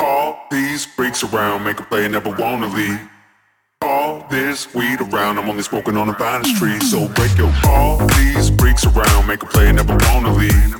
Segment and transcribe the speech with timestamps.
[0.00, 3.00] All these freaks around make a play never wanna leave.
[3.82, 6.78] All this weed around, I'm only smoking on the vine tree.
[6.80, 10.76] So break your all these freaks around, make a play never wanna leave.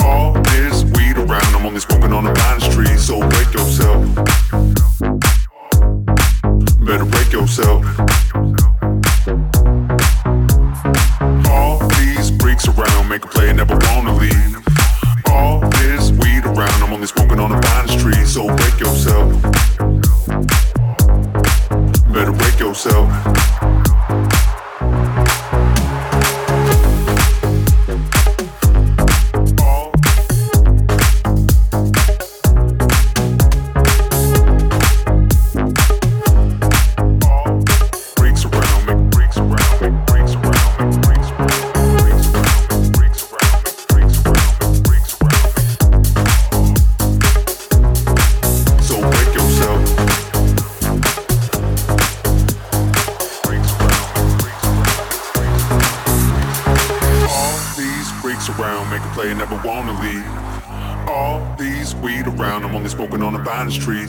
[0.00, 2.96] All this weed around, I'm only smoking on the vine tree.
[2.96, 4.04] So break yourself.
[6.84, 7.84] Better break yourself
[12.54, 14.56] freaks around, make a play, never wanna leave.
[15.26, 19.42] All this weed around, I'm only smoking on a pine tree, so wake yourself.
[22.12, 23.83] Better wake yourself.
[59.64, 61.08] wanna leave.
[61.08, 64.06] All these weed around, I'm only smoking on a vine tree.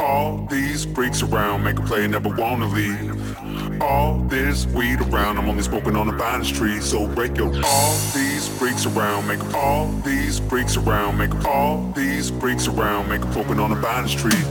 [0.00, 3.80] All these freaks around make a play, never wanna leave.
[3.80, 6.80] All this weed around, I'm only smoking on a vine tree.
[6.80, 7.54] so break your.
[7.64, 13.22] All these freaks around make all these freaks around make all these freaks around make
[13.22, 14.42] a poking on a vine tree.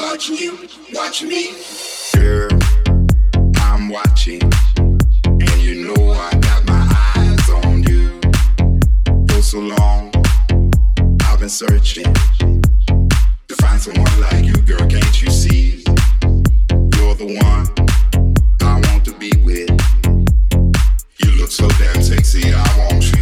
[0.00, 1.52] watching you, watch me.
[2.14, 2.48] Girl,
[3.56, 4.40] I'm watching,
[5.24, 6.84] and you know I got my
[7.16, 8.20] eyes on you.
[9.28, 10.12] For so long,
[11.24, 14.86] I've been searching to find someone like you, girl.
[14.88, 15.84] Can't you see?
[16.96, 17.66] You're the one
[18.62, 19.70] I want to be with.
[21.18, 23.19] You look so damn sexy, I want you.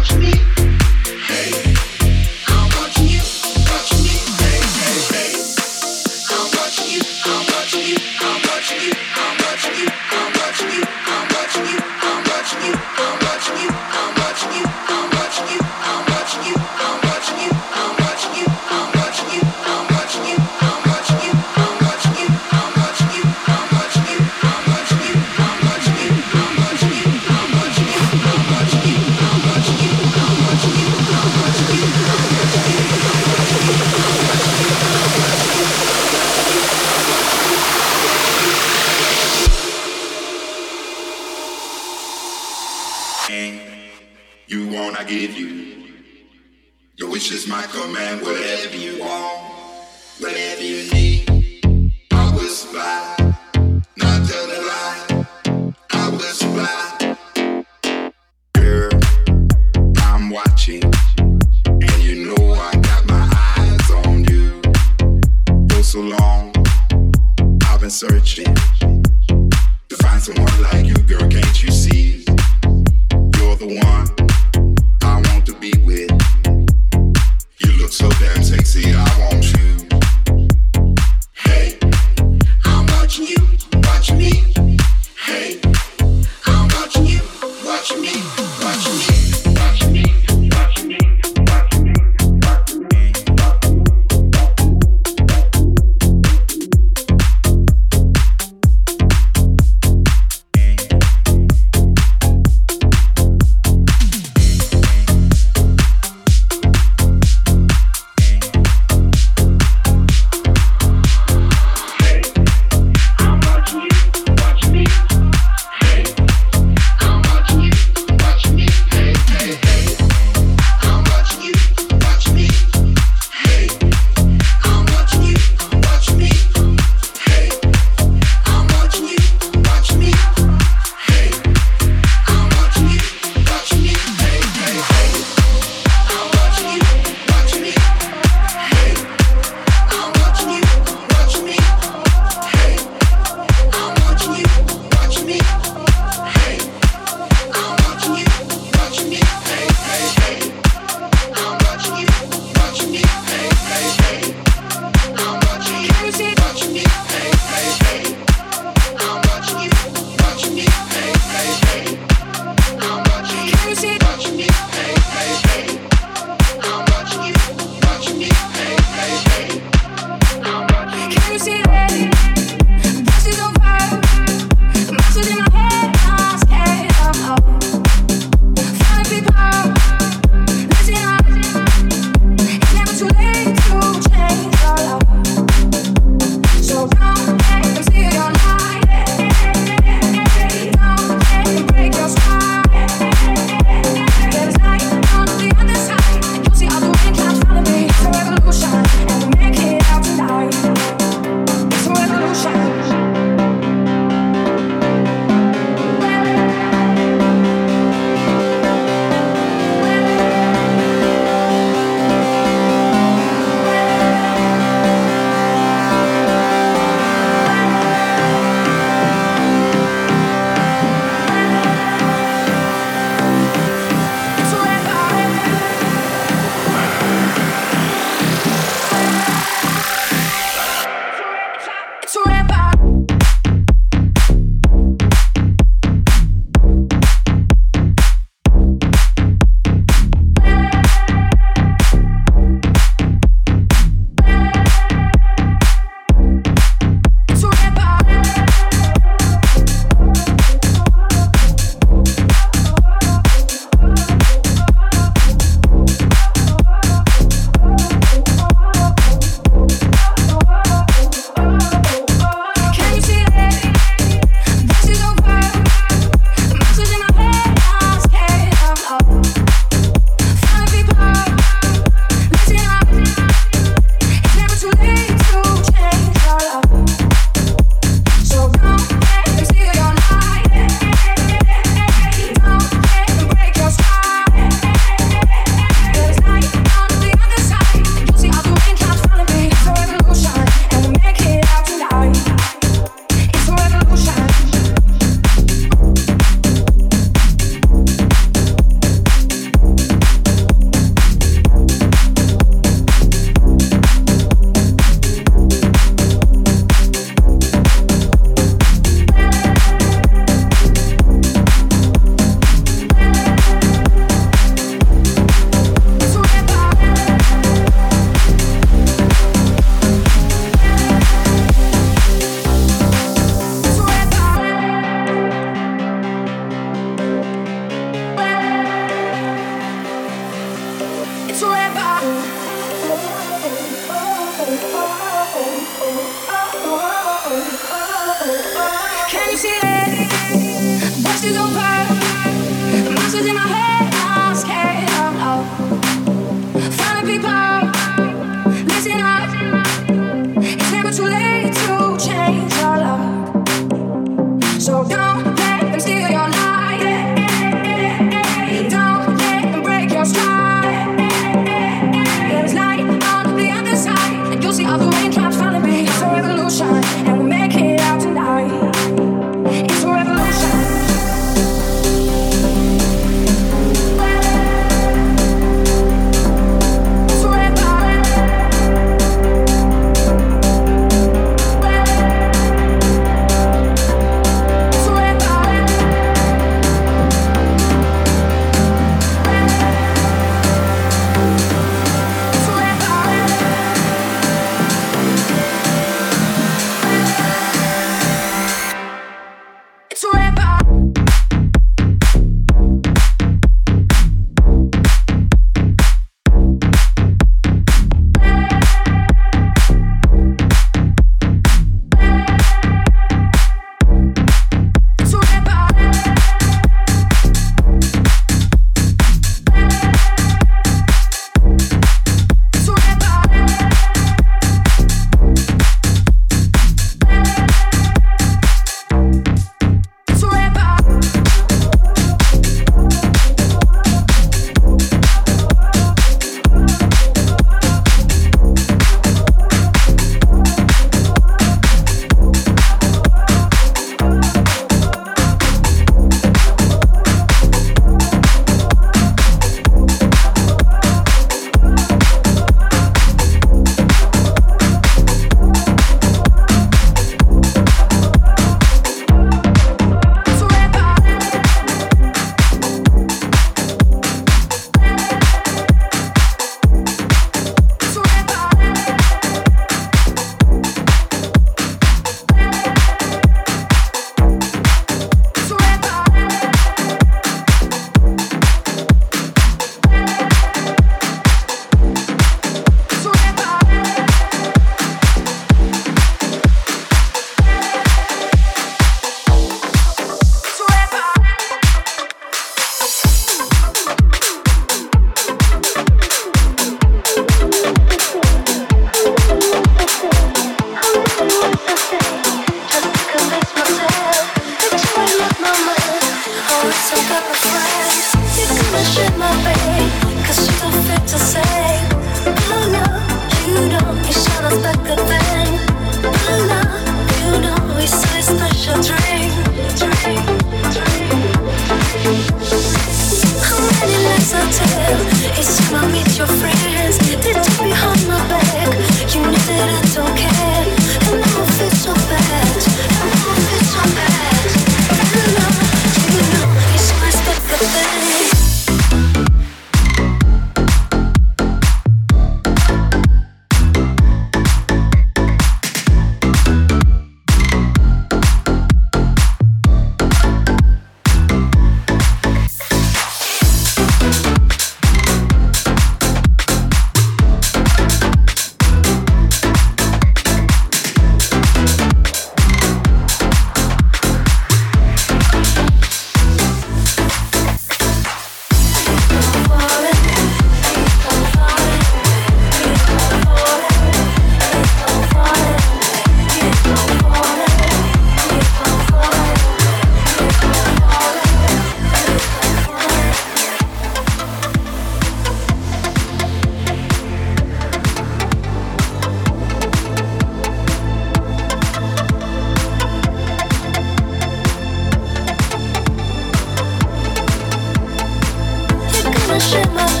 [599.41, 600.00] 什么？